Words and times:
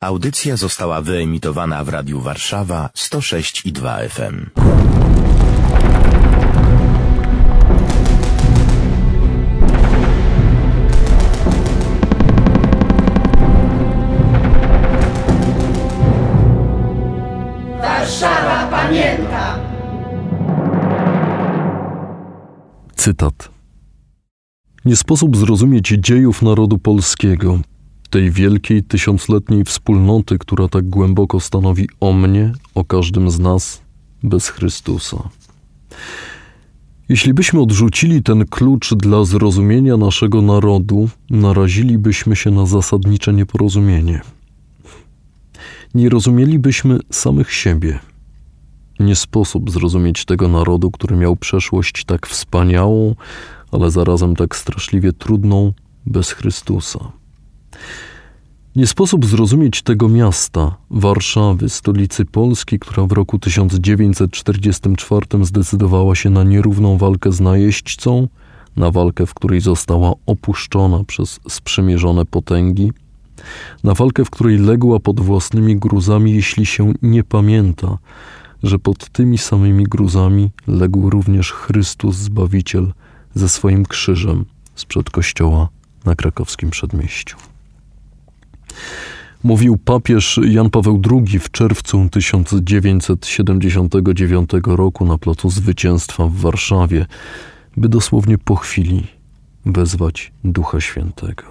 Audycja 0.00 0.56
została 0.56 1.00
wyemitowana 1.00 1.84
w 1.84 1.88
Radiu 1.88 2.20
Warszawa 2.20 2.90
106 2.94 3.66
i 3.66 3.72
2 3.72 3.98
FM. 4.08 4.46
Warszawa 17.80 18.66
pamięta! 18.70 19.58
Cytat. 22.96 23.48
Nie 24.84 24.96
sposób 24.96 25.36
zrozumieć 25.36 25.88
dziejów 25.88 26.42
narodu 26.42 26.78
polskiego, 26.78 27.58
tej 28.10 28.30
wielkiej 28.30 28.82
tysiącletniej 28.82 29.64
wspólnoty, 29.64 30.38
która 30.38 30.68
tak 30.68 30.88
głęboko 30.88 31.40
stanowi 31.40 31.88
o 32.00 32.12
mnie, 32.12 32.52
o 32.74 32.84
każdym 32.84 33.30
z 33.30 33.38
nas, 33.38 33.82
bez 34.22 34.48
Chrystusa. 34.48 35.28
Jeśli 37.08 37.34
byśmy 37.34 37.60
odrzucili 37.60 38.22
ten 38.22 38.46
klucz 38.46 38.94
dla 38.94 39.24
zrozumienia 39.24 39.96
naszego 39.96 40.42
narodu, 40.42 41.08
narazilibyśmy 41.30 42.36
się 42.36 42.50
na 42.50 42.66
zasadnicze 42.66 43.32
nieporozumienie. 43.32 44.20
Nie 45.94 46.08
rozumielibyśmy 46.08 46.98
samych 47.10 47.52
siebie. 47.52 47.98
Nie 49.00 49.16
sposób 49.16 49.70
zrozumieć 49.70 50.24
tego 50.24 50.48
narodu, 50.48 50.90
który 50.90 51.16
miał 51.16 51.36
przeszłość 51.36 52.04
tak 52.04 52.26
wspaniałą, 52.26 53.14
ale 53.72 53.90
zarazem 53.90 54.36
tak 54.36 54.56
straszliwie 54.56 55.12
trudną, 55.12 55.72
bez 56.06 56.30
Chrystusa. 56.30 57.17
Nie 58.76 58.86
sposób 58.86 59.26
zrozumieć 59.26 59.82
tego 59.82 60.08
miasta, 60.08 60.76
Warszawy, 60.90 61.68
stolicy 61.68 62.24
Polski, 62.24 62.78
która 62.78 63.06
w 63.06 63.12
roku 63.12 63.38
1944 63.38 65.26
zdecydowała 65.44 66.14
się 66.14 66.30
na 66.30 66.44
nierówną 66.44 66.98
walkę 66.98 67.32
z 67.32 67.40
najeźdźcą, 67.40 68.28
na 68.76 68.90
walkę, 68.90 69.26
w 69.26 69.34
której 69.34 69.60
została 69.60 70.12
opuszczona 70.26 71.04
przez 71.04 71.40
sprzymierzone 71.48 72.24
potęgi, 72.24 72.92
na 73.84 73.94
walkę, 73.94 74.24
w 74.24 74.30
której 74.30 74.58
legła 74.58 75.00
pod 75.00 75.20
własnymi 75.20 75.76
gruzami, 75.76 76.34
jeśli 76.34 76.66
się 76.66 76.92
nie 77.02 77.24
pamięta, 77.24 77.98
że 78.62 78.78
pod 78.78 79.10
tymi 79.10 79.38
samymi 79.38 79.84
gruzami 79.84 80.50
legł 80.66 81.10
również 81.10 81.52
Chrystus 81.52 82.16
Zbawiciel 82.16 82.92
ze 83.34 83.48
swoim 83.48 83.86
krzyżem 83.86 84.44
sprzed 84.74 85.10
kościoła 85.10 85.68
na 86.04 86.14
krakowskim 86.14 86.70
przedmieściu. 86.70 87.47
Mówił 89.44 89.78
papież 89.84 90.40
Jan 90.48 90.70
Paweł 90.70 91.02
II 91.10 91.38
w 91.38 91.50
czerwcu 91.50 92.08
1979 92.10 94.50
roku 94.64 95.04
na 95.04 95.18
placu 95.18 95.50
Zwycięstwa 95.50 96.26
w 96.26 96.34
Warszawie, 96.34 97.06
by 97.76 97.88
dosłownie 97.88 98.38
po 98.38 98.56
chwili 98.56 99.06
wezwać 99.66 100.32
Ducha 100.44 100.80
Świętego. 100.80 101.44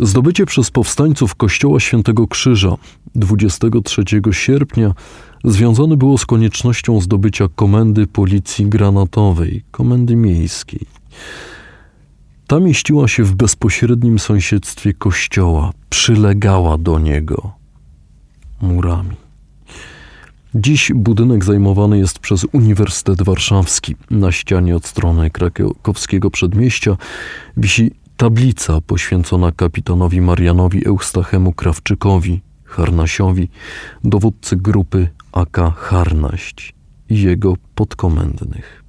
Zdobycie 0.00 0.46
przez 0.46 0.70
powstańców 0.70 1.34
Kościoła 1.34 1.80
Świętego 1.80 2.28
Krzyża 2.28 2.76
23 3.14 4.04
sierpnia 4.30 4.94
związane 5.44 5.96
było 5.96 6.18
z 6.18 6.26
koniecznością 6.26 7.00
zdobycia 7.00 7.48
komendy 7.54 8.06
policji 8.06 8.66
granatowej, 8.66 9.62
komendy 9.70 10.16
miejskiej. 10.16 10.86
Ta 12.46 12.60
mieściła 12.60 13.08
się 13.08 13.24
w 13.24 13.34
bezpośrednim 13.34 14.18
sąsiedztwie 14.18 14.94
kościoła, 14.94 15.72
przylegała 15.90 16.78
do 16.78 16.98
niego 16.98 17.52
murami. 18.62 19.16
Dziś 20.54 20.92
budynek 20.94 21.44
zajmowany 21.44 21.98
jest 21.98 22.18
przez 22.18 22.46
Uniwersytet 22.52 23.22
Warszawski. 23.22 23.96
Na 24.10 24.32
ścianie 24.32 24.76
od 24.76 24.86
strony 24.86 25.30
krakowskiego 25.30 26.30
przedmieścia 26.30 26.96
wisi 27.56 27.90
tablica 28.16 28.80
poświęcona 28.80 29.52
kapitanowi 29.52 30.20
Marianowi 30.20 30.86
Eustachemu 30.86 31.52
Krawczykowi, 31.52 32.40
Harnasiowi, 32.64 33.48
dowódcy 34.04 34.56
grupy 34.56 35.08
AK 35.32 35.58
Harnaść 35.76 36.74
i 37.08 37.22
jego 37.22 37.54
podkomendnych. 37.74 38.83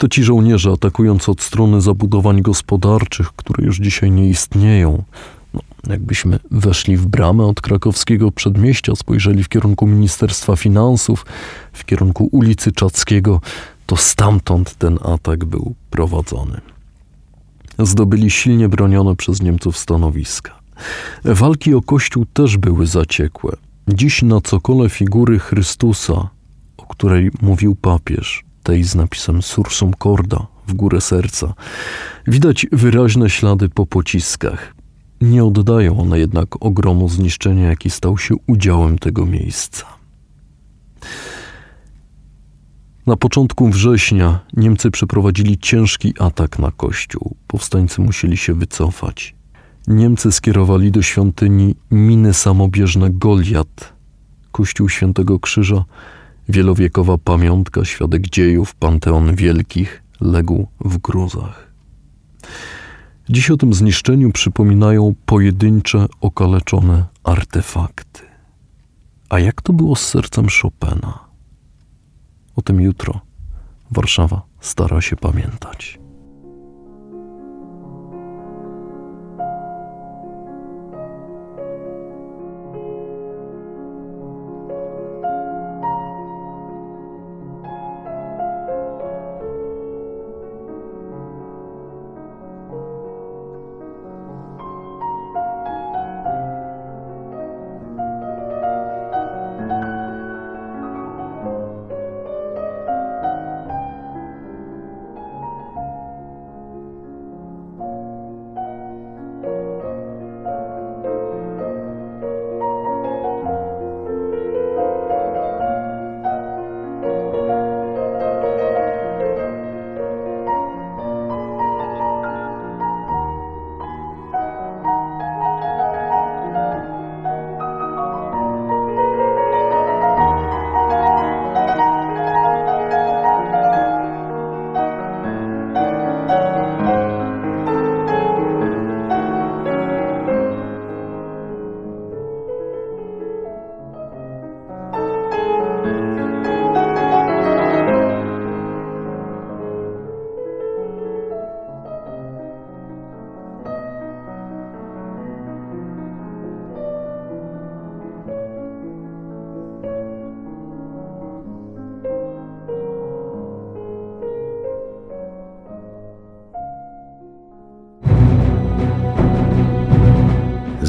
To 0.00 0.08
ci 0.08 0.24
żołnierze, 0.24 0.70
atakując 0.70 1.28
od 1.28 1.42
strony 1.42 1.80
zabudowań 1.80 2.42
gospodarczych, 2.42 3.32
które 3.32 3.64
już 3.64 3.78
dzisiaj 3.78 4.10
nie 4.10 4.28
istnieją, 4.28 5.02
no, 5.54 5.60
jakbyśmy 5.86 6.38
weszli 6.50 6.96
w 6.96 7.06
bramę 7.06 7.46
od 7.46 7.60
krakowskiego 7.60 8.32
przedmieścia, 8.32 8.96
spojrzeli 8.96 9.44
w 9.44 9.48
kierunku 9.48 9.86
Ministerstwa 9.86 10.56
Finansów, 10.56 11.26
w 11.72 11.84
kierunku 11.84 12.28
ulicy 12.32 12.72
Czackiego, 12.72 13.40
to 13.86 13.96
stamtąd 13.96 14.74
ten 14.74 14.98
atak 15.02 15.44
był 15.44 15.74
prowadzony. 15.90 16.60
Zdobyli 17.78 18.30
silnie 18.30 18.68
bronione 18.68 19.16
przez 19.16 19.42
Niemców 19.42 19.78
stanowiska. 19.78 20.60
Walki 21.24 21.74
o 21.74 21.82
Kościół 21.82 22.26
też 22.32 22.56
były 22.56 22.86
zaciekłe. 22.86 23.56
Dziś 23.88 24.22
na 24.22 24.40
cokole 24.40 24.88
figury 24.88 25.38
Chrystusa, 25.38 26.28
o 26.76 26.86
której 26.86 27.30
mówił 27.42 27.74
papież, 27.74 28.49
tej 28.70 28.84
z 28.84 28.94
napisem 28.94 29.42
Sursum 29.42 29.92
Corda 29.98 30.46
w 30.66 30.72
górę 30.72 31.00
serca, 31.00 31.54
widać 32.26 32.66
wyraźne 32.72 33.30
ślady 33.30 33.68
po 33.68 33.86
pociskach. 33.86 34.74
Nie 35.20 35.44
oddają 35.44 36.00
one 36.00 36.18
jednak 36.18 36.48
ogromu 36.60 37.08
zniszczenia, 37.08 37.68
jaki 37.68 37.90
stał 37.90 38.18
się 38.18 38.34
udziałem 38.46 38.98
tego 38.98 39.26
miejsca. 39.26 39.86
Na 43.06 43.16
początku 43.16 43.68
września 43.68 44.40
Niemcy 44.56 44.90
przeprowadzili 44.90 45.58
ciężki 45.58 46.14
atak 46.18 46.58
na 46.58 46.70
kościół. 46.70 47.36
Powstańcy 47.46 48.00
musieli 48.00 48.36
się 48.36 48.54
wycofać. 48.54 49.34
Niemcy 49.88 50.32
skierowali 50.32 50.90
do 50.90 51.02
świątyni 51.02 51.74
miny 51.90 52.34
samobieżne 52.34 53.10
Goliat. 53.10 53.92
Kościół 54.52 54.88
Świętego 54.88 55.38
Krzyża, 55.38 55.84
wielowiekowa 56.50 57.18
pamiątka, 57.18 57.84
świadek 57.84 58.28
dziejów, 58.28 58.74
panteon 58.74 59.34
wielkich, 59.34 60.02
legł 60.20 60.66
w 60.80 60.98
gruzach. 60.98 61.70
Dziś 63.28 63.50
o 63.50 63.56
tym 63.56 63.74
zniszczeniu 63.74 64.32
przypominają 64.32 65.14
pojedyncze, 65.26 66.06
okaleczone 66.20 67.04
artefakty. 67.24 68.20
A 69.28 69.38
jak 69.38 69.62
to 69.62 69.72
było 69.72 69.96
z 69.96 70.06
sercem 70.06 70.46
Chopina? 70.62 71.18
O 72.56 72.62
tym 72.62 72.80
jutro 72.80 73.20
Warszawa 73.90 74.42
stara 74.60 75.00
się 75.00 75.16
pamiętać. 75.16 75.99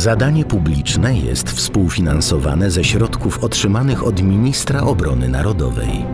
Zadanie 0.02 0.46
publiczne 0.46 1.18
jest 1.18 1.50
współfinansowane 1.52 2.72
ze 2.72 2.84
środków 2.84 3.44
otrzymanych 3.44 4.04
od 4.04 4.22
Ministra 4.22 4.82
Obrony 4.82 5.30
Narodowej. 5.30 6.06